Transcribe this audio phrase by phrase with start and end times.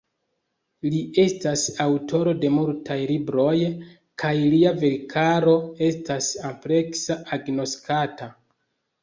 [0.91, 3.53] Li estas aŭtoro de multaj libroj,
[4.25, 5.55] kaj lia verkaro
[5.91, 8.33] estas ampleksa agnoskata.